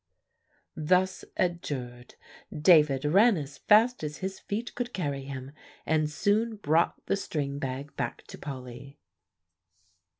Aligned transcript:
Thus 0.75 1.23
adjured, 1.37 2.15
David 2.51 3.05
ran 3.05 3.37
as 3.37 3.59
fast 3.59 4.03
as 4.03 4.17
his 4.17 4.39
feet 4.39 4.73
could 4.73 4.95
carry 4.95 5.25
him, 5.25 5.51
and 5.85 6.09
soon 6.09 6.55
brought 6.55 7.05
the 7.05 7.15
string 7.15 7.59
bag 7.59 7.93
to 7.99 8.37
Polly. 8.39 8.97